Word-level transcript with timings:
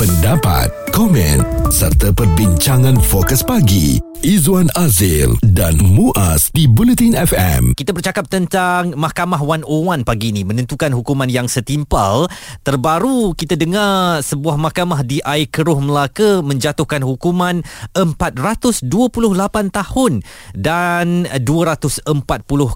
pendapat, 0.00 0.72
komen 0.96 1.44
serta 1.68 2.08
perbincangan 2.16 2.96
fokus 3.04 3.44
pagi 3.44 4.00
Izwan 4.20 4.68
Azil 4.76 5.32
dan 5.40 5.80
Muaz 5.80 6.52
di 6.52 6.68
Bulletin 6.68 7.16
FM. 7.16 7.72
Kita 7.72 7.96
bercakap 7.96 8.28
tentang 8.28 8.92
Mahkamah 8.92 9.40
101 9.40 10.04
pagi 10.04 10.28
ini 10.28 10.44
menentukan 10.44 10.92
hukuman 10.92 11.24
yang 11.24 11.48
setimpal. 11.48 12.28
Terbaru 12.60 13.32
kita 13.32 13.56
dengar 13.56 14.20
sebuah 14.20 14.60
mahkamah 14.60 15.08
di 15.08 15.24
Air 15.24 15.48
Keruh 15.48 15.80
Melaka 15.80 16.44
menjatuhkan 16.44 17.00
hukuman 17.00 17.64
428 17.96 18.84
tahun 19.72 20.12
dan 20.52 21.24
240 21.40 22.12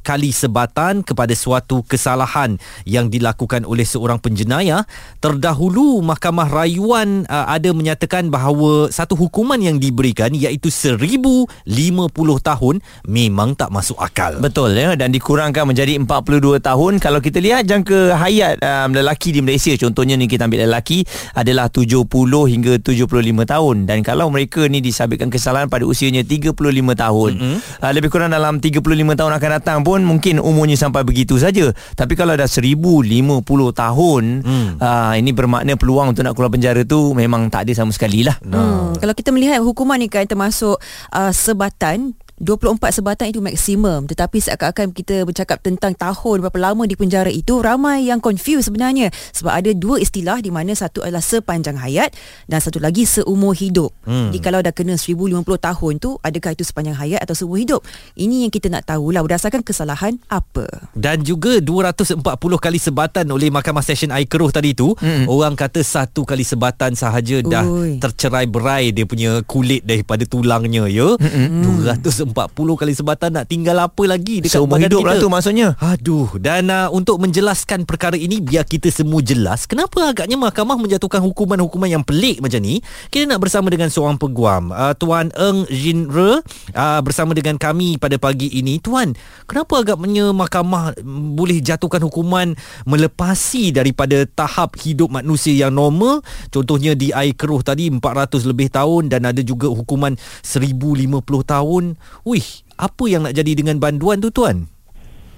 kali 0.00 0.30
sebatan 0.32 1.04
kepada 1.04 1.36
suatu 1.36 1.84
kesalahan 1.84 2.56
yang 2.88 3.12
dilakukan 3.12 3.68
oleh 3.68 3.84
seorang 3.84 4.16
penjenayah. 4.16 4.88
Terdahulu 5.20 6.00
Mahkamah 6.00 6.48
Rayuan 6.48 7.13
uh, 7.30 7.46
ada 7.46 7.70
menyatakan 7.70 8.26
bahawa 8.34 8.90
satu 8.90 9.14
hukuman 9.14 9.62
yang 9.62 9.78
diberikan 9.78 10.34
iaitu 10.34 10.74
seribu 10.74 11.46
50 11.70 12.10
tahun 12.42 12.82
memang 13.06 13.54
tak 13.54 13.70
masuk 13.70 13.94
akal. 14.02 14.42
Betul 14.42 14.74
ya 14.74 14.98
dan 14.98 15.14
dikurangkan 15.14 15.70
menjadi 15.70 16.02
42 16.02 16.58
tahun. 16.58 16.92
Kalau 16.98 17.22
kita 17.22 17.38
lihat 17.38 17.70
jangka 17.70 18.18
hayat 18.18 18.58
um, 18.58 18.90
lelaki 18.96 19.30
di 19.30 19.40
Malaysia 19.44 19.70
contohnya 19.78 20.18
ni 20.18 20.26
kita 20.26 20.48
ambil 20.48 20.66
lelaki 20.66 21.06
adalah 21.36 21.70
70 21.70 22.08
hingga 22.24 22.72
75 22.80 23.06
tahun 23.44 23.76
dan 23.86 23.98
kalau 24.00 24.32
mereka 24.32 24.66
ni 24.66 24.80
disabitkan 24.80 25.28
kesalahan 25.28 25.68
pada 25.70 25.84
usianya 25.84 26.24
35 26.24 26.56
tahun. 26.96 27.32
Mm-hmm. 27.36 27.58
Uh, 27.84 27.92
lebih 27.92 28.08
kurang 28.08 28.32
dalam 28.32 28.58
35 28.58 28.80
tahun 29.14 29.32
akan 29.36 29.50
datang 29.60 29.78
pun 29.84 30.00
mungkin 30.02 30.40
umurnya 30.40 30.80
sampai 30.80 31.04
begitu 31.04 31.36
saja. 31.36 31.70
Tapi 31.92 32.16
kalau 32.16 32.32
dah 32.32 32.48
1050 32.48 33.44
tahun 33.76 34.22
mm. 34.40 34.68
uh, 34.80 35.12
ini 35.20 35.30
bermakna 35.36 35.76
peluang 35.76 36.16
untuk 36.16 36.24
nak 36.24 36.32
keluar 36.32 36.48
penjara 36.48 36.80
tu 36.88 37.03
memang 37.12 37.52
tak 37.52 37.68
ada 37.68 37.72
sama 37.76 37.92
sekali 37.92 38.24
lah. 38.24 38.38
Hmm. 38.40 38.96
Kalau 38.96 39.12
kita 39.12 39.34
melihat 39.34 39.60
hukuman 39.60 40.00
ni 40.00 40.08
kan 40.08 40.24
termasuk 40.24 40.80
uh, 41.12 41.32
sebatan 41.34 42.16
24 42.42 42.82
sebatan 42.90 43.30
itu 43.30 43.38
maksimum 43.38 44.10
tetapi 44.10 44.42
seakan-akan 44.42 44.90
kita 44.90 45.22
bercakap 45.22 45.62
tentang 45.62 45.94
tahun 45.94 46.42
berapa 46.42 46.58
lama 46.58 46.82
di 46.82 46.98
penjara 46.98 47.30
itu 47.30 47.62
ramai 47.62 48.10
yang 48.10 48.18
confused 48.18 48.66
sebenarnya 48.66 49.14
sebab 49.30 49.54
ada 49.54 49.70
dua 49.70 50.02
istilah 50.02 50.42
di 50.42 50.50
mana 50.50 50.74
satu 50.74 51.06
adalah 51.06 51.22
sepanjang 51.22 51.78
hayat 51.78 52.10
dan 52.50 52.58
satu 52.58 52.82
lagi 52.82 53.06
seumur 53.06 53.54
hidup 53.54 53.94
hmm. 54.02 54.34
jadi 54.34 54.40
kalau 54.42 54.58
dah 54.66 54.74
kena 54.74 54.98
1050 54.98 55.46
tahun 55.46 55.92
tu 56.02 56.18
adakah 56.26 56.50
itu 56.58 56.66
sepanjang 56.66 56.98
hayat 56.98 57.22
atau 57.22 57.38
seumur 57.38 57.62
hidup 57.62 57.86
ini 58.18 58.42
yang 58.42 58.50
kita 58.50 58.66
nak 58.66 58.90
tahulah 58.90 59.22
berdasarkan 59.22 59.62
kesalahan 59.62 60.18
apa 60.26 60.90
dan 60.98 61.22
juga 61.22 61.62
240 61.62 62.18
kali 62.58 62.78
sebatan 62.82 63.30
oleh 63.30 63.54
Mahkamah 63.54 63.86
Session 63.86 64.10
Air 64.10 64.26
Keruh 64.26 64.50
tadi 64.50 64.74
tu 64.74 64.98
hmm. 64.98 65.30
orang 65.30 65.54
kata 65.54 65.86
satu 65.86 66.26
kali 66.26 66.42
sebatan 66.42 66.98
sahaja 66.98 67.46
dah 67.46 67.62
Ui. 67.62 68.02
tercerai 68.02 68.50
berai 68.50 68.90
dia 68.90 69.06
punya 69.06 69.38
kulit 69.46 69.86
daripada 69.86 70.26
tulangnya 70.26 70.90
ya 70.90 71.14
hmm. 71.14 71.62
200 71.86 72.23
40 72.24 72.80
kali 72.80 72.92
sebatan 72.96 73.30
nak 73.36 73.44
tinggal 73.46 73.76
apa 73.78 74.02
lagi 74.08 74.40
dekat 74.40 74.56
Seumur 74.56 74.80
hidup 74.80 75.04
lah 75.04 75.20
tu 75.20 75.28
maksudnya. 75.28 75.76
Aduh 75.78 76.34
Dan 76.40 76.72
uh, 76.72 76.88
untuk 76.90 77.20
menjelaskan 77.20 77.84
perkara 77.84 78.16
ini 78.16 78.40
Biar 78.40 78.64
kita 78.64 78.88
semua 78.88 79.20
jelas 79.20 79.68
Kenapa 79.68 80.10
agaknya 80.10 80.40
mahkamah 80.40 80.80
menjatuhkan 80.80 81.20
hukuman-hukuman 81.22 81.88
yang 81.88 82.04
pelik 82.04 82.40
macam 82.40 82.60
ni? 82.64 82.80
Kita 83.12 83.28
nak 83.28 83.40
bersama 83.44 83.68
dengan 83.68 83.92
seorang 83.92 84.16
peguam 84.16 84.72
uh, 84.72 84.96
Tuan 84.96 85.28
Eng 85.36 85.68
Jin 85.68 86.08
Re 86.08 86.40
uh, 86.74 87.00
Bersama 87.04 87.36
dengan 87.36 87.60
kami 87.60 88.00
pada 88.00 88.16
pagi 88.16 88.48
ini. 88.50 88.80
Tuan 88.80 89.12
Kenapa 89.44 89.84
agaknya 89.84 90.32
mahkamah 90.32 90.96
Boleh 91.34 91.60
jatuhkan 91.60 92.02
hukuman 92.02 92.56
Melepasi 92.88 93.70
daripada 93.70 94.24
tahap 94.24 94.80
hidup 94.80 95.12
manusia 95.12 95.52
yang 95.54 95.76
normal? 95.76 96.24
Contohnya 96.48 96.96
di 96.96 97.12
air 97.12 97.36
keruh 97.36 97.60
tadi 97.60 97.92
400 97.92 98.44
lebih 98.48 98.72
tahun 98.72 99.12
Dan 99.12 99.28
ada 99.28 99.42
juga 99.44 99.68
hukuman 99.68 100.16
1050 100.42 101.20
tahun 101.44 101.84
Wih, 102.22 102.46
apa 102.78 103.04
yang 103.10 103.26
nak 103.26 103.34
jadi 103.34 103.52
dengan 103.58 103.82
banduan 103.82 104.22
tu 104.22 104.30
tuan? 104.30 104.70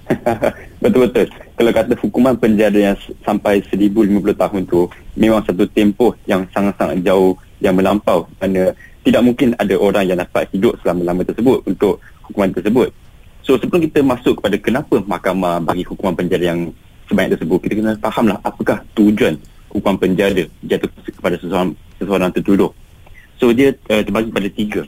Betul-betul. 0.83 1.27
Kalau 1.57 1.71
kata 1.73 1.93
hukuman 1.99 2.35
penjara 2.37 2.93
yang 2.93 2.97
sampai 3.25 3.59
1050 3.65 4.23
tahun 4.37 4.61
tu 4.69 4.87
memang 5.17 5.41
satu 5.43 5.65
tempoh 5.67 6.13
yang 6.29 6.45
sangat-sangat 6.53 7.03
jauh 7.03 7.35
yang 7.59 7.73
melampau 7.73 8.29
kerana 8.37 8.71
tidak 9.03 9.21
mungkin 9.23 9.55
ada 9.57 9.75
orang 9.79 10.05
yang 10.05 10.19
dapat 10.19 10.47
hidup 10.53 10.77
selama-lama 10.83 11.23
tersebut 11.25 11.63
untuk 11.65 11.99
hukuman 12.27 12.51
tersebut. 12.53 12.91
So 13.47 13.55
sebelum 13.55 13.87
kita 13.87 14.03
masuk 14.03 14.43
kepada 14.43 14.59
kenapa 14.59 14.99
mahkamah 14.99 15.63
bagi 15.63 15.87
hukuman 15.87 16.13
penjara 16.13 16.51
yang 16.51 16.75
sebanyak 17.07 17.39
tersebut, 17.39 17.57
kita 17.63 17.73
kena 17.79 17.93
fahamlah 18.03 18.37
apakah 18.43 18.83
tujuan 18.99 19.39
hukuman 19.71 19.95
penjara 19.95 20.43
jatuh 20.67 20.91
kepada 21.07 21.39
seseorang, 21.39 21.71
seseorang 21.95 22.29
tertuduh. 22.35 22.71
So 23.39 23.55
dia 23.55 23.71
uh, 23.87 24.03
terbagi 24.03 24.29
pada 24.35 24.49
tiga 24.51 24.81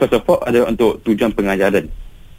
first 0.00 0.16
of 0.16 0.24
all 0.24 0.40
adalah 0.48 0.72
untuk 0.72 1.04
tujuan 1.04 1.28
pengajaran. 1.36 1.84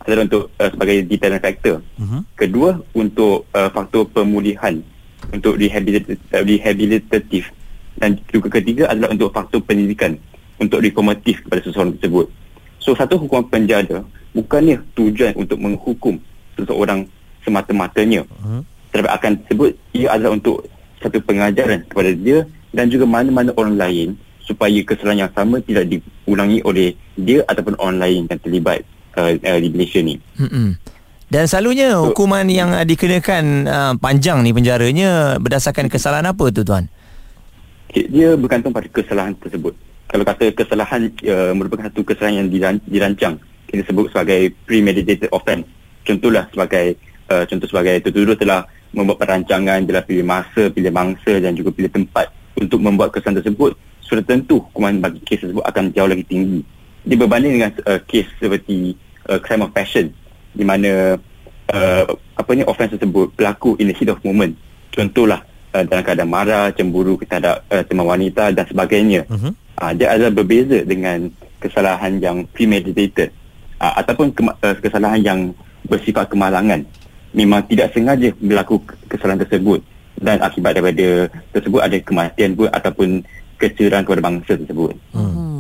Adalah 0.02 0.26
untuk 0.26 0.50
uh, 0.58 0.70
sebagai 0.74 1.06
deterrent 1.06 1.46
factor. 1.46 1.78
Uh-huh. 2.02 2.26
kedua 2.34 2.82
untuk 2.98 3.46
uh, 3.54 3.70
faktor 3.70 4.10
pemulihan. 4.10 4.82
Untuk 5.30 5.62
rehabilitatif, 5.62 6.18
uh, 6.34 6.42
rehabilitatif. 6.42 7.44
Dan 8.02 8.18
juga 8.34 8.58
ketiga 8.58 8.90
adalah 8.90 9.14
untuk 9.14 9.30
faktor 9.30 9.62
pendidikan. 9.62 10.18
Untuk 10.58 10.82
reformatif 10.82 11.46
kepada 11.46 11.62
seseorang 11.62 11.94
tersebut. 12.02 12.26
So 12.82 12.98
satu 12.98 13.22
hukuman 13.22 13.46
penjara 13.46 14.02
bukannya 14.34 14.82
tujuan 14.98 15.38
untuk 15.38 15.62
menghukum 15.62 16.18
seseorang 16.58 17.06
semata-matanya. 17.46 18.26
Uh-huh. 18.26 18.66
tetapi 18.92 19.08
akan 19.08 19.32
sebut 19.48 19.72
ia 19.96 20.12
adalah 20.12 20.36
untuk 20.36 20.68
satu 21.00 21.24
pengajaran 21.24 21.86
kepada 21.88 22.12
dia 22.12 22.44
dan 22.76 22.92
juga 22.92 23.08
mana-mana 23.08 23.56
orang 23.56 23.76
lain 23.80 24.08
supaya 24.46 24.80
kesalahan 24.84 25.28
yang 25.28 25.34
sama 25.34 25.62
tidak 25.62 25.88
diulangi 25.88 26.60
oleh 26.66 26.98
dia 27.18 27.46
ataupun 27.46 27.78
orang 27.78 27.98
lain 28.02 28.22
yang 28.30 28.40
terlibat 28.42 28.82
uh, 29.18 29.32
uh, 29.36 29.60
di 29.60 29.70
Malaysia 29.70 30.00
ni. 30.02 30.18
Hmm. 30.38 30.78
Dan 31.32 31.48
selalunya 31.48 31.96
so, 31.96 32.12
hukuman 32.12 32.44
yang 32.52 32.76
dikenakan 32.84 33.44
uh, 33.64 33.94
panjang 33.96 34.44
ni 34.44 34.52
penjaranya 34.52 35.40
berdasarkan 35.40 35.88
kesalahan 35.88 36.28
apa 36.28 36.46
tu 36.52 36.68
tuan? 36.68 36.92
Dia 37.92 38.36
bergantung 38.36 38.76
pada 38.76 38.88
kesalahan 38.92 39.36
tersebut. 39.40 39.76
Kalau 40.12 40.28
kata 40.28 40.52
kesalahan 40.52 41.08
uh, 41.24 41.56
merupakan 41.56 41.88
satu 41.88 42.04
kesalahan 42.04 42.44
yang 42.44 42.80
dirancang, 42.84 43.40
kita 43.72 43.88
sebut 43.88 44.12
sebagai 44.12 44.52
premeditated 44.68 45.32
offence. 45.32 45.64
Contohlah 46.04 46.52
sebagai 46.52 47.00
uh, 47.32 47.48
contoh 47.48 47.68
sebagai 47.72 47.96
tertuduh 48.04 48.36
telah 48.36 48.68
membuat 48.92 49.24
perancangan, 49.24 49.88
telah 49.88 50.04
pilih 50.04 50.28
masa, 50.28 50.68
pilih 50.68 50.92
mangsa 50.92 51.40
dan 51.40 51.56
juga 51.56 51.72
pilih 51.72 51.88
tempat 51.88 52.28
untuk 52.60 52.84
membuat 52.84 53.16
kesalahan 53.16 53.40
tersebut 53.40 53.72
sudah 54.12 54.28
tentu 54.28 54.60
hukuman 54.60 55.00
bagi 55.00 55.24
kes 55.24 55.48
tersebut 55.48 55.64
akan 55.64 55.96
jauh 55.96 56.12
lagi 56.12 56.28
tinggi. 56.28 56.60
Dia 57.08 57.16
berbanding 57.16 57.54
dengan 57.56 57.72
uh, 57.88 58.04
kes 58.04 58.28
seperti 58.44 59.00
uh, 59.32 59.40
crime 59.40 59.64
of 59.64 59.72
passion 59.72 60.12
di 60.52 60.68
mana 60.68 61.16
uh, 61.72 62.04
apa 62.36 62.50
ni 62.52 62.68
offence 62.68 63.00
tersebut 63.00 63.32
berlaku 63.40 63.80
in 63.80 63.88
the 63.88 63.96
heat 63.96 64.12
of 64.12 64.20
moment. 64.28 64.60
Contohlah 64.92 65.48
uh, 65.72 65.84
dalam 65.88 66.04
keadaan 66.04 66.28
marah, 66.28 66.76
cemburu 66.76 67.16
terhadap 67.24 67.64
uh, 67.72 67.84
teman 67.88 68.04
wanita 68.04 68.52
dan 68.52 68.68
sebagainya. 68.68 69.24
Uh-huh. 69.32 69.56
Uh, 69.80 69.92
dia 69.96 70.12
adalah 70.12 70.36
berbeza 70.36 70.84
dengan 70.84 71.32
kesalahan 71.64 72.20
yang 72.20 72.44
premeditated 72.52 73.32
uh, 73.80 73.96
ataupun 73.96 74.36
uh, 74.36 74.76
kesalahan 74.84 75.24
yang 75.24 75.40
bersifat 75.88 76.28
kemalangan. 76.28 76.84
Memang 77.32 77.64
tidak 77.64 77.96
sengaja 77.96 78.36
berlaku 78.44 78.84
kesalahan 79.08 79.40
tersebut 79.48 79.80
dan 80.20 80.38
akibat 80.44 80.78
daripada 80.78 81.32
tersebut 81.56 81.80
ada 81.80 81.98
kematian 82.04 82.54
pun 82.54 82.68
ataupun 82.70 83.10
kecerahan 83.62 84.02
kepada 84.02 84.26
bangsa 84.26 84.58
tersebut. 84.58 84.98
Hmm. 85.14 85.30
hmm. 85.30 85.52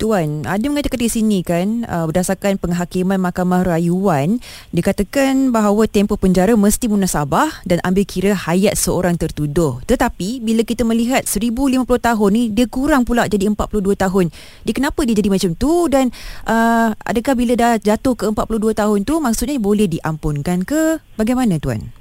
Tuan, 0.00 0.48
ada 0.48 0.64
mengatakan 0.64 0.96
di 0.96 1.12
sini 1.12 1.44
kan 1.44 1.84
uh, 1.84 2.08
berdasarkan 2.08 2.56
penghakiman 2.56 3.20
Mahkamah 3.20 3.68
Rayuan 3.68 4.40
dikatakan 4.72 5.52
bahawa 5.52 5.84
tempoh 5.84 6.16
penjara 6.16 6.56
mesti 6.56 6.88
munasabah 6.88 7.64
dan 7.68 7.84
ambil 7.84 8.08
kira 8.08 8.32
hayat 8.32 8.80
seorang 8.80 9.20
tertuduh. 9.20 9.84
Tetapi 9.84 10.40
bila 10.40 10.64
kita 10.64 10.88
melihat 10.88 11.28
1050 11.28 11.84
tahun 11.84 12.30
ni 12.32 12.42
dia 12.48 12.64
kurang 12.64 13.04
pula 13.04 13.28
jadi 13.28 13.52
42 13.52 14.00
tahun. 14.00 14.32
Dia 14.64 14.72
kenapa 14.72 15.04
dia 15.04 15.12
jadi 15.12 15.28
macam 15.28 15.50
tu 15.52 15.92
dan 15.92 16.08
uh, 16.48 16.96
adakah 17.04 17.36
bila 17.36 17.52
dah 17.52 17.72
jatuh 17.76 18.16
ke 18.16 18.24
42 18.32 18.72
tahun 18.72 18.98
tu 19.04 19.20
maksudnya 19.20 19.60
boleh 19.60 19.84
diampunkan 19.84 20.64
ke? 20.64 21.04
Bagaimana 21.20 21.60
tuan? 21.60 21.92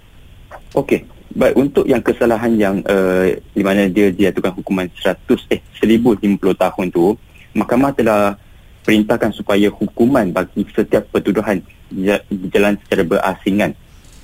Okey, 0.77 1.03
Baik, 1.29 1.53
untuk 1.61 1.85
yang 1.85 2.01
kesalahan 2.01 2.57
yang 2.57 2.75
uh, 2.89 3.29
di 3.53 3.61
mana 3.61 3.85
dia 3.85 4.09
dijatuhkan 4.09 4.53
hukuman 4.57 4.89
100 4.97 5.53
eh 5.53 5.61
1050 5.77 6.41
tahun 6.57 6.85
tu, 6.89 7.13
mahkamah 7.53 7.93
telah 7.93 8.33
perintahkan 8.81 9.37
supaya 9.37 9.69
hukuman 9.69 10.33
bagi 10.33 10.65
setiap 10.73 11.05
pertuduhan 11.13 11.61
berjalan 11.93 12.73
secara 12.81 13.03
berasingan. 13.05 13.71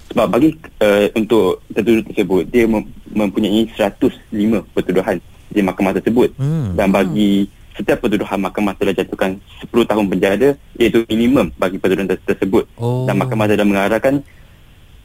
Sebab 0.10 0.26
bagi 0.32 0.58
uh, 0.82 1.14
untuk 1.14 1.62
tertuduh 1.70 2.02
tersebut, 2.10 2.44
dia 2.50 2.66
mem- 2.66 2.90
mempunyai 3.14 3.70
105 3.74 4.10
pertuduhan 4.74 5.22
di 5.50 5.62
mahkamah 5.62 5.94
tersebut. 5.98 6.34
Hmm. 6.42 6.74
Dan 6.74 6.90
bagi 6.90 7.46
setiap 7.76 8.02
pertuduhan 8.02 8.40
mahkamah 8.40 8.74
telah 8.80 8.96
jatuhkan 8.96 9.38
10 9.62 9.70
tahun 9.86 10.06
penjara 10.08 10.50
iaitu 10.80 11.04
minimum 11.06 11.52
bagi 11.60 11.78
pertuduhan 11.78 12.10
tersebut. 12.10 12.66
Oh. 12.80 13.06
Dan 13.06 13.22
mahkamah 13.22 13.46
telah 13.46 13.68
mengarahkan 13.68 14.26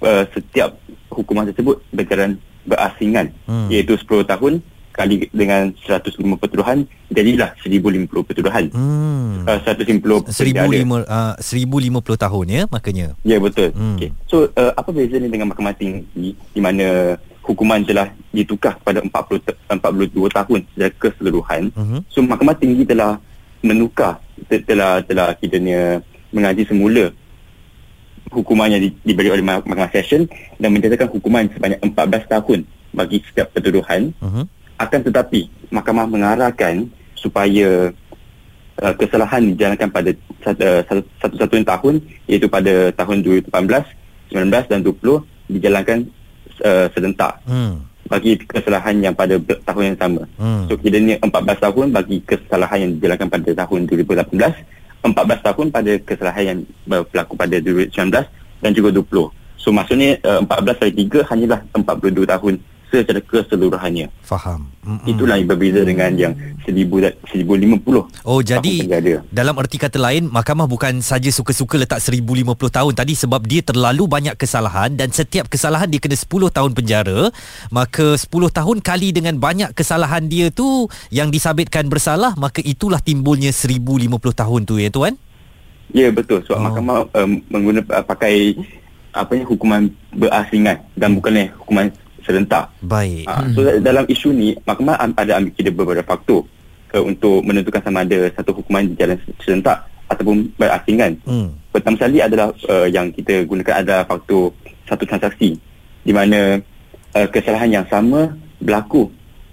uh, 0.02 0.24
setiap 0.32 0.76
hukuman 1.12 1.48
tersebut 1.48 1.82
berjalan 1.92 2.38
berasingan 2.64 3.32
hmm. 3.48 3.68
iaitu 3.72 3.96
10 3.96 4.28
tahun 4.28 4.52
kali 4.90 5.30
dengan 5.32 5.72
105 5.86 6.18
petuduhan 6.36 6.84
jadilah 7.08 7.54
1050 7.62 8.10
petuduhan. 8.26 8.64
Hmm. 8.74 9.46
Uh, 9.46 9.58
150 9.64 10.28
penjara. 10.28 10.68
1005 10.68 11.08
uh, 11.08 11.34
1050 11.40 12.24
tahun 12.26 12.44
ya 12.50 12.62
makanya. 12.68 13.06
Ya 13.24 13.38
betul. 13.40 13.72
Hmm. 13.72 13.96
Okay. 13.96 14.10
So 14.28 14.50
uh, 14.52 14.72
apa 14.76 14.90
bezanya 14.92 15.30
dengan 15.30 15.48
mahkamah 15.54 15.72
tinggi 15.78 16.36
di 16.36 16.60
mana 16.60 17.16
hukuman 17.40 17.80
telah 17.82 18.12
ditukar 18.30 18.76
kepada 18.78 19.00
40 19.02 19.46
te- 19.46 19.58
42 19.66 20.36
tahun 20.36 20.58
secara 20.70 20.90
keseluruhan. 21.00 21.62
Mhm. 21.74 21.98
So 22.12 22.22
mahkamah 22.22 22.54
tinggi 22.60 22.84
telah 22.84 23.18
menukar 23.64 24.20
te- 24.46 24.62
telah 24.62 25.00
telah 25.02 25.34
kiranya 25.34 26.04
mengaji 26.30 26.62
semula 26.68 27.10
hukuman 28.28 28.68
yang 28.68 28.82
di, 28.84 28.92
diberi 29.02 29.32
oleh 29.32 29.40
mah- 29.40 29.64
mahkamah 29.64 29.90
session 29.90 30.28
dan 30.56 30.70
menjatuhkan 30.70 31.08
hukuman 31.08 31.48
sebanyak 31.50 31.80
14 31.80 32.28
tahun 32.28 32.58
bagi 32.92 33.24
setiap 33.24 33.50
pertuduhan 33.50 34.12
Mhm. 34.20 34.44
akan 34.76 35.00
tetapi 35.06 35.40
mahkamah 35.70 36.06
mengarahkan 36.06 36.88
supaya 37.14 37.92
uh, 38.80 38.94
kesalahan 38.96 39.52
dijalankan 39.52 39.88
pada 39.92 40.10
satu, 40.40 40.64
uh, 40.64 41.64
tahun 41.68 41.94
iaitu 42.26 42.48
pada 42.48 42.88
tahun 42.96 43.20
2018, 43.20 43.84
19 44.32 44.70
dan 44.72 44.80
20 44.80 45.20
dijalankan 45.50 45.98
uh, 46.64 46.86
serentak 46.94 47.44
Hmm. 47.44 47.84
bagi 48.08 48.40
kesalahan 48.40 48.96
yang 48.98 49.14
pada 49.14 49.36
tahun 49.68 49.94
yang 49.94 49.98
sama. 50.00 50.22
Hmm. 50.40 50.64
So 50.66 50.80
kiranya 50.80 51.20
14 51.20 51.60
tahun 51.60 51.86
bagi 51.92 52.16
kesalahan 52.24 52.78
yang 52.80 52.92
dijalankan 52.96 53.28
pada 53.28 53.50
tahun 53.54 53.80
2018, 53.86 54.54
14 55.00 55.46
tahun 55.46 55.66
pada 55.72 55.92
kesalahan 56.04 56.44
yang 56.44 56.58
berlaku 56.84 57.34
pada 57.36 57.56
2019 57.56 58.12
dan 58.60 58.70
juga 58.76 58.90
20. 58.92 59.32
So 59.60 59.72
maksudnya 59.72 60.20
uh, 60.24 60.40
14 60.44 60.80
kali 60.80 60.92
3 61.08 61.28
hanyalah 61.28 61.60
42 61.72 62.24
tahun 62.24 62.54
secara 62.90 63.22
keseluruhannya. 63.22 64.10
Faham. 64.26 64.66
Mm-mm. 64.82 65.06
Itulah 65.06 65.38
yang 65.38 65.48
berbeza 65.48 65.80
dengan 65.86 66.10
yang 66.18 66.34
1000 66.66 66.74
dan 67.00 67.12
1050. 67.30 68.26
Oh 68.26 68.40
jadi 68.42 68.74
dalam 69.30 69.54
erti 69.62 69.78
kata 69.78 70.02
lain 70.02 70.26
mahkamah 70.26 70.66
bukan 70.66 70.98
saja 71.00 71.30
suka-suka 71.30 71.78
letak 71.78 72.02
1050 72.02 72.50
tahun 72.58 72.92
tadi 72.98 73.14
sebab 73.14 73.46
dia 73.46 73.62
terlalu 73.62 74.10
banyak 74.10 74.34
kesalahan 74.34 74.98
dan 74.98 75.14
setiap 75.14 75.46
kesalahan 75.46 75.86
dia 75.86 76.02
kena 76.02 76.18
10 76.18 76.26
tahun 76.50 76.70
penjara 76.74 77.30
maka 77.70 78.18
10 78.18 78.26
tahun 78.28 78.78
kali 78.82 79.14
dengan 79.14 79.38
banyak 79.38 79.70
kesalahan 79.72 80.26
dia 80.26 80.50
tu 80.50 80.90
yang 81.14 81.30
disabitkan 81.30 81.86
bersalah 81.86 82.34
maka 82.34 82.58
itulah 82.64 82.98
timbulnya 82.98 83.54
1050 83.54 84.10
tahun 84.34 84.60
tu 84.66 84.76
ya 84.82 84.90
tuan 84.90 85.14
Ya 85.90 86.08
betul. 86.14 86.42
Sebab 86.46 86.58
oh. 86.58 86.64
mahkamah 86.70 86.98
um, 87.18 87.42
menggunakan 87.50 87.90
uh, 87.90 88.04
pakai 88.06 88.54
apa 89.10 89.34
ni 89.34 89.42
hukuman 89.42 89.90
berasingan 90.14 90.86
dan 90.94 91.18
bukannya 91.18 91.50
hukuman 91.58 91.90
serentak. 92.22 92.70
baik 92.80 93.24
Ha, 93.26 93.44
so 93.52 93.60
dalam 93.78 94.04
isu 94.06 94.28
ni 94.30 94.54
mahkamah 94.62 94.96
am- 94.96 95.16
ada 95.16 95.36
ambil 95.36 95.52
kira 95.52 95.70
beberapa 95.70 96.06
faktor 96.06 96.44
uh, 96.92 97.02
untuk 97.02 97.42
menentukan 97.42 97.80
sama 97.80 98.02
ada 98.02 98.28
satu 98.32 98.50
hukuman 98.52 98.84
jalan 98.94 99.16
serentak 99.40 99.84
ataupun 100.10 100.50
berasingan. 100.54 101.14
hmm. 101.22 101.48
Pertama 101.70 101.94
sekali 101.94 102.18
adalah 102.18 102.50
uh, 102.66 102.86
yang 102.86 103.10
kita 103.10 103.46
gunakan 103.46 103.80
adalah 103.80 104.02
faktor 104.02 104.50
satu 104.84 105.06
transaksi 105.06 105.54
di 106.02 106.10
mana 106.10 106.58
uh, 107.14 107.28
kesalahan 107.30 107.70
yang 107.70 107.86
sama 107.86 108.34
berlaku 108.58 109.06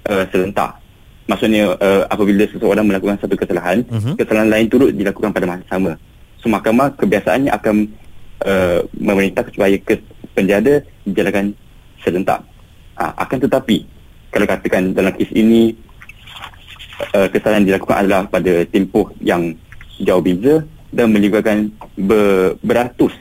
uh, 0.10 0.26
serentak. 0.34 0.82
Maksudnya 1.28 1.76
uh, 1.76 2.08
apabila 2.08 2.48
seseorang 2.48 2.88
melakukan 2.88 3.20
satu 3.20 3.36
kesalahan, 3.36 3.84
Mhm. 3.86 4.16
kesalahan 4.18 4.50
lain 4.50 4.66
turut 4.66 4.96
dilakukan 4.96 5.30
pada 5.30 5.46
masa 5.46 5.62
sama. 5.70 5.94
So 6.40 6.48
mahkamah 6.48 6.96
kebiasaannya 6.96 7.52
akan 7.52 7.76
uh, 8.48 8.80
memerintah 8.96 9.44
supaya 9.52 9.76
kes 9.78 10.00
penjara 10.34 10.82
dijalankan 11.04 11.54
serentak. 12.02 12.42
Uh, 12.98 13.14
akan 13.16 13.38
tetapi 13.40 13.86
kalau 14.28 14.46
katakan 14.46 14.90
dalam 14.90 15.14
kes 15.14 15.30
ini 15.32 15.78
uh, 17.14 17.28
kesalahan 17.30 17.62
yang 17.62 17.70
dilakukan 17.72 17.98
adalah 18.00 18.26
pada 18.26 18.66
tempoh 18.66 19.14
yang 19.20 19.54
jauh 20.00 20.18
beza 20.20 20.66
dan 20.90 21.10
melibatkan 21.10 21.70
ber, 21.96 22.58
beratus 22.60 23.14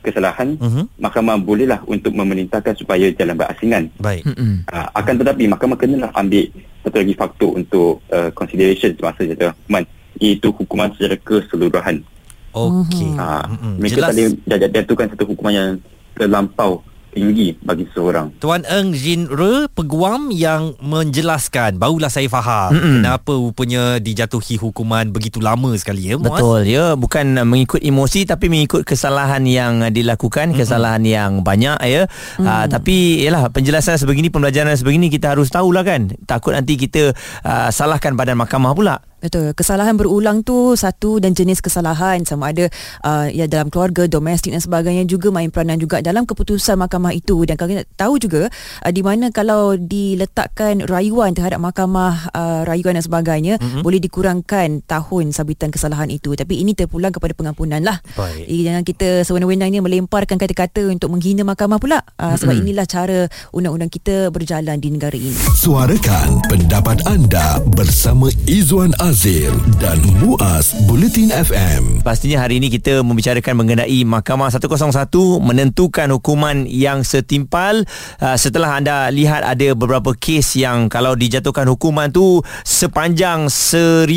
kesalahan, 0.00 0.60
Mhm. 0.60 1.00
mahkamah 1.00 1.40
bolehlah 1.40 1.80
untuk 1.86 2.12
memerintahkan 2.12 2.76
supaya 2.76 3.08
jalan 3.10 3.32
berasingan. 3.34 3.88
baik. 3.96 4.28
Uh, 4.28 4.88
akan 4.92 5.14
tetapi 5.16 5.48
mahkamah 5.48 5.80
kenalah 5.80 6.12
ambil 6.12 6.44
satu 6.84 6.96
lagi 7.00 7.14
faktor 7.16 7.50
untuk 7.54 8.04
uh, 8.12 8.28
consideration 8.30 8.92
semasa 8.92 9.24
jatuh 9.24 9.56
hukuman 9.56 9.84
iaitu 10.14 10.48
hukuman 10.52 10.88
secara 10.92 11.16
keseluruhan. 11.18 12.04
okey 12.52 13.08
Uh, 13.16 13.42
mereka 13.80 13.96
jelas 13.98 14.04
tak 14.04 14.14
boleh 14.14 14.28
jat- 14.46 14.72
jatuhkan 14.76 15.06
satu 15.08 15.24
hukuman 15.24 15.52
yang 15.52 15.70
terlampau 16.12 16.84
tinggi 17.14 17.54
bagi 17.62 17.86
seseorang. 17.88 18.34
Tuan 18.42 18.66
Eng 18.66 18.92
Jin 18.92 19.30
Re 19.30 19.70
peguam 19.70 20.34
yang 20.34 20.74
menjelaskan 20.82 21.78
barulah 21.78 22.10
saya 22.10 22.26
faham 22.26 22.74
Mm-mm. 22.74 22.94
kenapa 23.00 23.32
rupanya 23.32 24.02
dijatuhi 24.02 24.58
hukuman 24.58 25.14
begitu 25.14 25.38
lama 25.38 25.70
sekali 25.78 26.10
ya 26.10 26.18
Muaz. 26.18 26.42
Betul 26.42 26.60
ya 26.66 26.98
bukan 26.98 27.38
mengikut 27.46 27.78
emosi 27.78 28.26
tapi 28.26 28.50
mengikut 28.50 28.82
kesalahan 28.82 29.46
yang 29.46 29.86
dilakukan 29.94 30.52
kesalahan 30.58 31.06
yang 31.06 31.46
banyak 31.46 31.78
ya 31.86 32.10
mm. 32.10 32.44
uh, 32.44 32.66
tapi 32.66 33.22
yalah 33.22 33.48
penjelasan 33.54 33.94
sebegini 33.94 34.28
pembelajaran 34.28 34.74
sebegini 34.74 35.06
kita 35.06 35.38
harus 35.38 35.48
tahulah 35.48 35.86
kan 35.86 36.10
takut 36.26 36.52
nanti 36.52 36.74
kita 36.74 37.14
uh, 37.46 37.70
salahkan 37.70 38.18
badan 38.18 38.34
mahkamah 38.40 38.74
pula 38.74 38.96
Betul. 39.24 39.56
Kesalahan 39.56 39.96
berulang 39.96 40.44
tu 40.44 40.76
satu 40.76 41.16
dan 41.16 41.32
jenis 41.32 41.64
kesalahan 41.64 42.20
sama 42.28 42.52
ada 42.52 42.68
uh, 43.00 43.24
ya 43.32 43.48
dalam 43.48 43.72
keluarga, 43.72 44.04
domestik 44.04 44.52
dan 44.52 44.60
sebagainya 44.60 45.08
juga 45.08 45.32
main 45.32 45.48
peranan 45.48 45.80
juga 45.80 46.04
dalam 46.04 46.28
keputusan 46.28 46.76
mahkamah 46.76 47.16
itu 47.16 47.48
dan 47.48 47.56
kalau 47.56 47.72
kita 47.72 47.88
tahu 47.96 48.20
juga 48.20 48.52
uh, 48.84 48.92
di 48.92 49.00
mana 49.00 49.32
kalau 49.32 49.80
diletakkan 49.80 50.84
rayuan 50.84 51.32
terhadap 51.32 51.56
mahkamah 51.56 52.28
uh, 52.36 52.68
rayuan 52.68 53.00
dan 53.00 53.04
sebagainya 53.04 53.56
mm-hmm. 53.56 53.80
boleh 53.80 53.96
dikurangkan 53.96 54.84
tahun 54.84 55.32
sabitan 55.32 55.72
kesalahan 55.72 56.12
itu 56.12 56.36
tapi 56.36 56.60
ini 56.60 56.76
terpulang 56.76 57.16
kepada 57.16 57.32
pengampunan 57.32 57.80
lah. 57.80 58.04
Baik. 58.20 58.44
Jadi 58.44 58.60
jangan 58.60 58.82
kita 58.84 59.08
sewenang-wenangnya 59.24 59.80
melemparkan 59.80 60.36
kata-kata 60.36 60.84
untuk 60.92 61.08
menghina 61.08 61.48
mahkamah 61.48 61.80
pula 61.80 62.04
uh, 62.20 62.36
sebab 62.36 62.60
inilah 62.60 62.84
cara 62.84 63.24
undang-undang 63.56 63.88
kita 63.88 64.28
berjalan 64.28 64.76
di 64.76 64.92
negara 64.92 65.16
ini. 65.16 65.32
Suarakan 65.56 66.44
pendapat 66.52 67.00
anda 67.08 67.56
bersama 67.72 68.28
Izwan 68.44 68.92
Azil 69.14 69.54
dan 69.78 70.02
Muaz 70.18 70.74
Bulletin 70.90 71.30
FM. 71.30 72.02
Pastinya 72.02 72.42
hari 72.42 72.58
ini 72.58 72.66
kita 72.66 72.98
membicarakan 73.06 73.62
mengenai 73.62 74.02
Mahkamah 74.02 74.50
101 74.50 74.90
menentukan 75.38 76.10
hukuman 76.18 76.66
yang 76.66 77.06
setimpal 77.06 77.86
uh, 78.18 78.34
setelah 78.34 78.74
anda 78.74 79.06
lihat 79.14 79.46
ada 79.46 79.70
beberapa 79.78 80.18
kes 80.18 80.58
yang 80.58 80.90
kalau 80.90 81.14
dijatuhkan 81.14 81.70
hukuman 81.70 82.10
tu 82.10 82.42
sepanjang 82.66 83.46
1050 83.46 84.10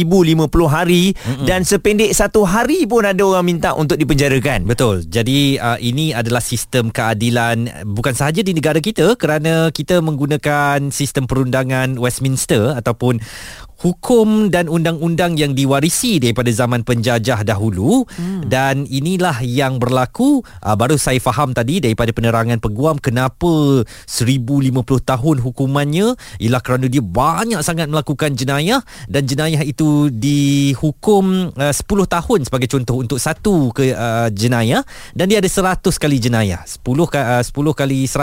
hari 0.65 1.13
Mm-mm. 1.13 1.45
dan 1.45 1.61
sependek 1.61 2.09
satu 2.17 2.49
hari 2.49 2.89
pun 2.89 3.05
ada 3.05 3.21
orang 3.21 3.45
minta 3.45 3.77
untuk 3.77 4.01
dipenjarakan. 4.01 4.65
Betul. 4.65 5.05
Jadi 5.05 5.61
uh, 5.61 5.77
ini 5.77 6.17
adalah 6.17 6.41
sistem 6.41 6.89
keadilan 6.89 7.85
bukan 7.85 8.17
sahaja 8.17 8.41
di 8.41 8.49
negara 8.49 8.81
kita 8.81 9.13
kerana 9.13 9.69
kita 9.69 10.01
menggunakan 10.01 10.89
sistem 10.89 11.29
perundangan 11.29 12.01
Westminster 12.01 12.73
ataupun 12.73 13.21
hukum 13.81 14.49
dan 14.49 14.69
undang-undang 14.69 15.37
yang 15.37 15.53
diwarisi 15.53 16.17
daripada 16.17 16.49
zaman 16.49 16.81
penjajah 16.81 17.45
dahulu. 17.45 18.07
Hmm. 18.17 18.45
dan 18.47 18.87
inilah 18.87 19.43
yang 19.43 19.77
berlaku. 19.77 20.41
Uh, 20.63 20.73
baru 20.73 20.95
saya 20.97 21.19
faham 21.21 21.53
tadi 21.53 21.83
daripada 21.83 22.09
penerangan 22.15 22.57
peguam 22.57 22.97
kenapa 22.97 23.83
1050 24.07 24.73
tahun 25.03 25.37
hukumannya. 25.43 26.17
Ialah 26.41 26.61
kerana 26.63 26.85
dia 26.89 27.03
banyak 27.03 27.61
sangat 27.61 27.91
melakukan 27.91 28.33
jenayah. 28.33 28.81
Dan 29.05 29.27
jenayah 29.27 29.61
itu 29.61 30.09
dihukum 30.09 31.53
uh, 31.53 31.73
10 31.73 31.85
tahun 31.85 32.39
sebagai 32.47 32.67
contoh 32.71 32.97
untuk 33.03 33.19
satu 33.21 33.75
ke 33.75 33.93
uh, 33.93 34.31
jenayah. 34.31 34.81
Dan 35.13 35.29
dia 35.29 35.43
ada 35.43 35.49
100 35.49 35.83
kali 35.99 36.17
jenayah. 36.17 36.63
10 36.65 36.81
ka- 37.11 37.39
uh, 37.39 37.43
10 37.43 37.53
kali 37.75 37.99
100 38.07 38.17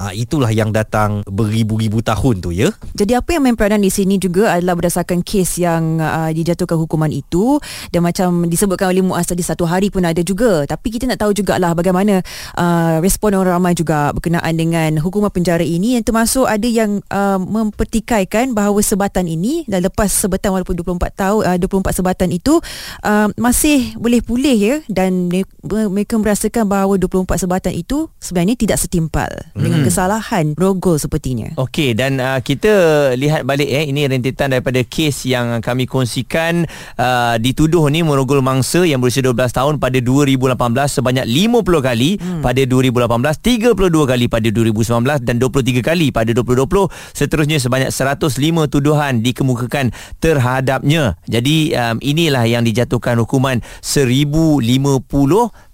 uh, 0.00 0.12
itulah 0.16 0.50
yang 0.50 0.74
datang 0.74 1.22
beribu-ribu 1.28 2.02
tahun 2.02 2.42
tu 2.42 2.50
ya. 2.50 2.72
Jadi 2.96 3.12
apa 3.14 3.36
yang 3.36 3.46
main 3.46 3.56
peranan 3.56 3.84
di 3.84 3.92
sini 3.92 4.16
juga 4.18 4.56
adalah 4.56 4.79
berdasarkan 4.80 5.20
kes 5.20 5.60
yang 5.60 6.00
uh, 6.00 6.32
dijatuhkan 6.32 6.80
hukuman 6.80 7.12
itu. 7.12 7.60
Dan 7.92 8.02
macam 8.02 8.48
disebutkan 8.48 8.90
oleh 8.90 9.04
Muaz 9.04 9.28
tadi 9.28 9.44
satu 9.44 9.68
hari 9.68 9.92
pun 9.92 10.02
ada 10.02 10.20
juga. 10.24 10.64
Tapi 10.64 10.88
kita 10.88 11.04
nak 11.04 11.20
tahu 11.20 11.36
jugalah 11.36 11.76
bagaimana 11.76 12.24
uh, 12.56 12.98
respon 13.04 13.36
orang 13.36 13.60
ramai 13.60 13.76
juga 13.76 14.10
berkenaan 14.16 14.54
dengan 14.56 14.96
hukuman 14.98 15.28
penjara 15.28 15.62
ini. 15.62 16.00
Yang 16.00 16.12
termasuk 16.12 16.46
ada 16.48 16.68
yang 16.68 17.04
uh, 17.12 17.38
mempertikaikan 17.38 18.56
bahawa 18.56 18.80
sebatan 18.80 19.28
ini 19.28 19.68
dan 19.68 19.84
lepas 19.84 20.08
sebatan 20.08 20.56
walaupun 20.56 20.74
24 20.80 21.12
tahun 21.12 21.40
uh, 21.44 21.56
24 21.60 22.00
sebatan 22.00 22.28
itu 22.32 22.58
uh, 23.04 23.28
masih 23.36 23.94
boleh 24.00 24.24
pulih 24.24 24.56
ya. 24.56 24.76
Dan 24.88 25.30
mereka 25.66 26.16
merasakan 26.16 26.64
bahawa 26.66 26.96
24 26.96 27.46
sebatan 27.46 27.72
itu 27.76 28.08
sebenarnya 28.18 28.56
tidak 28.56 28.78
setimpal 28.78 29.30
hmm. 29.54 29.60
dengan 29.60 29.80
kesalahan 29.84 30.54
rogol 30.54 30.96
sepertinya. 31.00 31.50
Okey 31.58 31.96
dan 31.96 32.22
uh, 32.22 32.38
kita 32.38 32.70
lihat 33.18 33.42
balik 33.42 33.66
eh 33.66 33.88
ini 33.88 34.06
rentetan 34.06 34.54
daripada 34.54 34.69
daripada 34.70 34.86
kes 34.86 35.26
yang 35.26 35.58
kami 35.58 35.90
kongsikan 35.90 36.62
uh, 36.94 37.34
dituduh 37.42 37.90
ni 37.90 38.06
merogol 38.06 38.38
mangsa 38.38 38.86
yang 38.86 39.02
berusia 39.02 39.20
12 39.26 39.50
tahun 39.50 39.74
pada 39.82 39.98
2018 39.98 40.54
sebanyak 40.86 41.26
50 41.26 41.82
kali 41.82 42.10
hmm. 42.16 42.42
pada 42.46 42.62
2018, 42.62 43.74
32 43.74 43.74
kali 44.06 44.24
pada 44.30 44.48
2019 44.48 45.26
dan 45.26 45.36
23 45.42 45.82
kali 45.82 46.06
pada 46.14 46.30
2020. 46.30 46.86
Seterusnya 47.18 47.58
sebanyak 47.58 47.90
105 47.90 48.30
tuduhan 48.70 49.26
dikemukakan 49.26 49.90
terhadapnya. 50.22 51.18
Jadi 51.26 51.74
um, 51.74 51.98
inilah 51.98 52.46
yang 52.46 52.62
dijatuhkan 52.62 53.18
hukuman 53.18 53.58
1050 53.82 54.62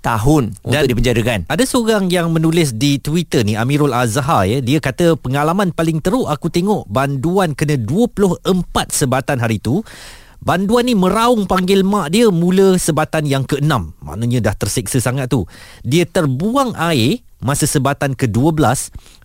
tahun 0.07 0.55
dan, 0.63 0.87
untuk 0.87 0.95
dipenjarakan. 0.95 1.51
Ada 1.51 1.65
seorang 1.67 2.07
yang 2.07 2.31
menulis 2.31 2.71
di 2.79 3.03
Twitter 3.03 3.43
ni 3.43 3.59
Amirul 3.59 3.91
Azhar 3.91 4.47
ya, 4.47 4.63
dia 4.63 4.79
kata 4.79 5.19
pengalaman 5.19 5.75
paling 5.75 5.99
teruk 5.99 6.31
aku 6.31 6.47
tengok 6.47 6.87
banduan 6.87 7.59
kena 7.59 7.75
24 7.75 8.47
sebatan 8.95 9.43
hari 9.43 9.59
tu. 9.59 9.83
Banduan 10.47 10.87
ni 10.87 10.95
meraung 10.95 11.51
panggil 11.51 11.83
mak 11.83 12.15
dia 12.15 12.31
mula 12.31 12.79
sebatan 12.79 13.27
yang 13.27 13.43
ke-6. 13.43 13.67
Maknanya 13.99 14.39
dah 14.47 14.55
tersiksa 14.55 15.03
sangat 15.03 15.27
tu. 15.27 15.43
Dia 15.83 16.07
terbuang 16.07 16.79
air 16.79 17.27
masa 17.43 17.67
sebatan 17.67 18.15
ke-12 18.15 18.63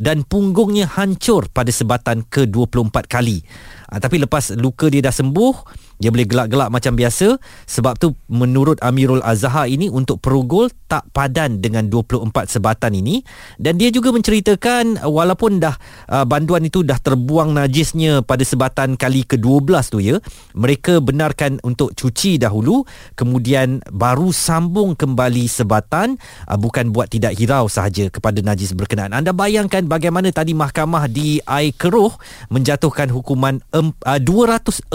dan 0.02 0.26
punggungnya 0.26 0.90
hancur 0.90 1.48
pada 1.54 1.70
sebatan 1.70 2.26
ke-24 2.26 2.96
kali. 3.06 3.46
Ha, 3.92 4.02
tapi 4.02 4.24
lepas 4.24 4.56
luka 4.58 4.90
dia 4.90 5.04
dah 5.04 5.14
sembuh, 5.14 5.54
dia 6.02 6.10
boleh 6.10 6.26
gelak-gelak 6.26 6.74
macam 6.74 6.98
biasa. 6.98 7.38
Sebab 7.70 8.02
tu 8.02 8.18
menurut 8.26 8.82
Amirul 8.82 9.22
Azhar 9.22 9.70
ini 9.70 9.86
untuk 9.86 10.18
perugol 10.18 10.74
tak 10.90 11.06
padan 11.14 11.62
dengan 11.62 11.86
24 11.86 12.34
sebatan 12.50 12.98
ini. 12.98 13.22
Dan 13.62 13.78
dia 13.78 13.94
juga 13.94 14.10
menceritakan 14.10 15.06
walaupun 15.06 15.62
dah 15.62 15.78
uh, 16.10 16.26
banduan 16.26 16.66
itu 16.66 16.82
dah 16.82 16.98
terbuang 16.98 17.54
najisnya 17.54 18.26
pada 18.26 18.42
sebatan 18.42 18.98
kali 18.98 19.30
ke-12 19.30 19.70
tu 19.92 20.00
ya 20.02 20.18
mereka 20.58 20.98
benarkan 21.04 21.62
untuk 21.62 21.94
cuci 21.94 22.42
dahulu 22.42 22.88
kemudian 23.14 23.84
baru 23.92 24.34
sambung 24.34 24.98
kembali 24.98 25.46
sebatan 25.46 26.18
uh, 26.48 26.58
bukan 26.58 26.90
buat 26.90 27.12
tidak 27.12 27.38
hirau 27.38 27.70
sahaja 27.70 28.10
kepada 28.10 28.42
najis 28.42 28.74
berkenaan. 28.74 29.14
Anda 29.14 29.36
bayangkan 29.36 29.86
bagaimana 29.86 30.34
tadi 30.34 30.58
mahkamah 30.58 31.06
di 31.12 31.44
Air 31.46 31.76
Keruh 31.78 32.16
menjatuhkan 32.50 33.12
hukuman 33.12 33.60
um, 33.76 33.94
uh, 34.08 34.18
240 34.18 34.90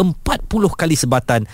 kali 0.75 0.96
sebatan 0.97 1.45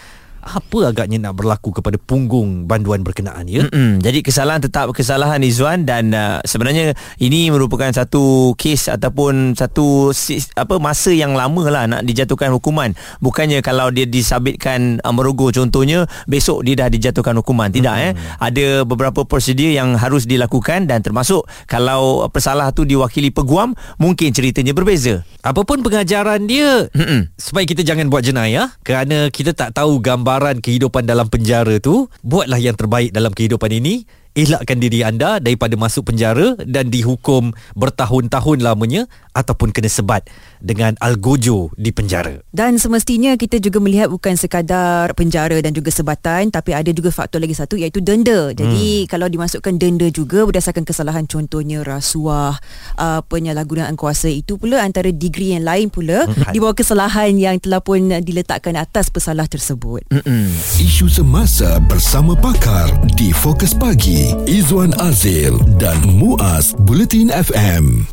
apa 0.43 0.91
agaknya 0.91 1.23
nak 1.23 1.39
berlaku 1.39 1.71
kepada 1.71 1.95
punggung 2.03 2.67
banduan 2.67 3.07
berkenaan 3.07 3.47
ya. 3.47 3.63
Mm-mm. 3.63 4.03
Jadi 4.03 4.27
kesalahan 4.27 4.59
tetap 4.59 4.91
kesalahan 4.91 5.39
Izwan 5.39 5.87
dan 5.87 6.11
uh, 6.11 6.43
sebenarnya 6.43 6.99
ini 7.23 7.47
merupakan 7.55 7.95
satu 7.95 8.59
kes 8.59 8.91
ataupun 8.91 9.55
satu 9.55 10.11
apa 10.59 10.83
masa 10.83 11.15
yang 11.15 11.39
lama 11.39 11.63
lah 11.71 11.87
nak 11.87 12.03
dijatuhkan 12.03 12.51
hukuman. 12.51 12.99
Bukannya 13.23 13.63
kalau 13.63 13.95
dia 13.95 14.03
disabitkan 14.03 14.99
uh, 15.07 15.15
merogoh 15.15 15.55
contohnya 15.55 16.11
besok 16.27 16.67
dia 16.67 16.75
dah 16.75 16.91
dijatuhkan 16.91 17.39
hukuman. 17.39 17.71
Tidak 17.71 17.95
mm-hmm. 17.95 18.19
eh. 18.19 18.43
Ada 18.43 18.67
beberapa 18.83 19.23
prosedur 19.23 19.71
yang 19.71 19.95
harus 19.95 20.27
dilakukan 20.27 20.91
dan 20.91 21.07
termasuk 21.07 21.47
kalau 21.71 22.27
pesalah 22.35 22.75
tu 22.75 22.83
diwakili 22.83 23.31
peguam 23.31 23.79
mungkin 24.03 24.35
ceritanya 24.35 24.75
berbeza. 24.75 25.23
Apapun 25.43 25.87
pengajaran 25.87 26.51
dia 26.51 26.91
Mm-mm. 26.91 27.31
supaya 27.39 27.63
kita 27.63 27.87
jangan 27.87 28.11
buat 28.11 28.27
jenayah 28.27 28.75
kerana 28.83 29.31
kita 29.31 29.55
tak 29.55 29.75
tahu 29.75 30.03
gambar 30.03 30.32
gambaran 30.33 30.65
kehidupan 30.65 31.05
dalam 31.05 31.29
penjara 31.29 31.77
tu 31.77 32.09
buatlah 32.25 32.57
yang 32.57 32.73
terbaik 32.73 33.13
dalam 33.13 33.37
kehidupan 33.37 33.69
ini 33.69 34.09
elakkan 34.33 34.81
diri 34.81 35.05
anda 35.05 35.37
daripada 35.37 35.77
masuk 35.77 36.13
penjara 36.13 36.57
dan 36.65 36.89
dihukum 36.89 37.53
bertahun-tahun 37.77 38.65
lamanya 38.65 39.05
ataupun 39.37 39.73
kena 39.73 39.89
sebat 39.89 40.25
dengan 40.61 40.97
algojo 41.01 41.73
di 41.77 41.93
penjara. 41.93 42.41
Dan 42.53 42.81
semestinya 42.81 43.37
kita 43.37 43.61
juga 43.61 43.81
melihat 43.81 44.09
bukan 44.09 44.37
sekadar 44.37 45.13
penjara 45.13 45.61
dan 45.61 45.73
juga 45.77 45.93
sebatan 45.93 46.49
tapi 46.49 46.73
ada 46.73 46.89
juga 46.93 47.13
faktor 47.13 47.45
lagi 47.45 47.57
satu 47.57 47.77
iaitu 47.77 48.01
denda. 48.01 48.53
Jadi 48.57 49.05
hmm. 49.05 49.09
kalau 49.09 49.29
dimasukkan 49.29 49.75
denda 49.77 50.09
juga 50.09 50.49
berdasarkan 50.49 50.85
kesalahan 50.85 51.25
contohnya 51.29 51.85
rasuah, 51.85 52.57
uh, 52.97 53.21
penyalahgunaan 53.29 53.97
kuasa 53.97 54.33
itu 54.33 54.57
pula 54.57 54.81
antara 54.81 55.13
degree 55.13 55.57
yang 55.57 55.65
lain 55.65 55.93
pula 55.93 56.25
hmm. 56.25 56.53
di 56.53 56.59
bawah 56.61 56.77
kesalahan 56.77 57.37
yang 57.37 57.57
telah 57.61 57.85
pun 57.85 58.09
diletakkan 58.21 58.77
atas 58.81 59.13
pesalah 59.13 59.45
tersebut. 59.49 60.05
Hmm. 60.09 60.53
Isu 60.81 61.09
semasa 61.09 61.77
bersama 61.85 62.33
pakar 62.33 62.89
di 63.17 63.33
Fokus 63.33 63.77
Pagi 63.77 64.22
Izwan 64.47 64.93
Azil 65.01 65.59
dan 65.81 65.99
Muaz 66.19 66.75
Bulletin 66.79 67.29
FM. 67.33 68.13